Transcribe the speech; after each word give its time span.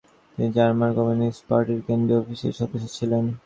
তিনি 0.33 0.49
জার্মানির 0.55 0.95
কমিউনিস্ট 0.97 1.41
পার্টির 1.49 1.79
কেন্দ্রীয় 1.87 2.19
অফিসের 2.21 2.53
সদস্য 2.59 2.85
ছিলেন। 2.97 3.23